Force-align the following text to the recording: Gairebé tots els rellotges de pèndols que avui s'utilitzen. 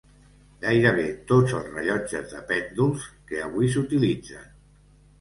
Gairebé 0.63 1.03
tots 1.33 1.53
els 1.59 1.69
rellotges 1.77 2.27
de 2.33 2.41
pèndols 2.51 3.09
que 3.31 3.47
avui 3.49 3.75
s'utilitzen. 3.77 4.53